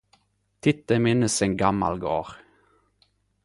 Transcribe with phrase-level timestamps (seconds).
[0.67, 2.33] Tidt eg minnest ein gamal gard